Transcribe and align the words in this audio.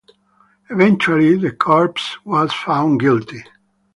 Eventually, 0.71 1.35
the 1.35 1.51
corpse 1.51 2.17
was 2.25 2.51
found 2.51 3.01
guilty. 3.01 3.43